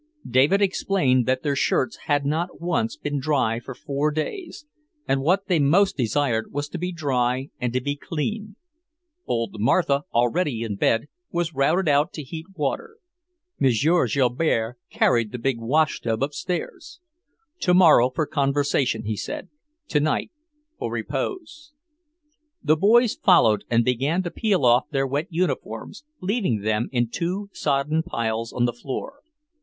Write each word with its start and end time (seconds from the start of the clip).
David 0.27 0.63
explained 0.63 1.27
that 1.27 1.43
their 1.43 1.55
shirts 1.55 1.95
had 2.05 2.25
not 2.25 2.59
once 2.59 2.97
been 2.97 3.19
dry 3.19 3.59
for 3.59 3.75
four 3.75 4.09
days; 4.09 4.65
and 5.07 5.21
what 5.21 5.45
they 5.45 5.59
most 5.59 5.95
desired 5.95 6.51
was 6.51 6.67
to 6.69 6.79
be 6.79 6.91
dry 6.91 7.51
and 7.59 7.71
to 7.73 7.79
be 7.81 7.97
clean. 7.97 8.55
Old 9.27 9.57
Martha, 9.59 10.05
already 10.11 10.63
in 10.63 10.75
bed, 10.75 11.05
was 11.31 11.53
routed 11.53 11.87
out 11.87 12.13
to 12.13 12.23
heat 12.23 12.47
water. 12.55 12.97
M. 13.61 13.69
Joubert 13.69 14.79
carried 14.89 15.31
the 15.31 15.37
big 15.37 15.59
washtub 15.59 16.23
upstairs. 16.23 16.99
Tomorrow 17.59 18.09
for 18.09 18.25
conversation, 18.25 19.03
he 19.03 19.15
said; 19.15 19.49
tonight 19.87 20.31
for 20.79 20.91
repose. 20.91 21.73
The 22.63 22.75
boys 22.75 23.13
followed 23.13 23.61
him 23.61 23.67
and 23.69 23.85
began 23.85 24.23
to 24.23 24.31
peel 24.31 24.65
off 24.65 24.89
their 24.89 25.05
wet 25.05 25.27
uniforms, 25.29 26.03
leaving 26.21 26.61
them 26.61 26.89
in 26.91 27.09
two 27.09 27.51
sodden 27.53 28.01
piles 28.01 28.51
on 28.51 28.65
the 28.65 28.73
floor. 28.73 29.17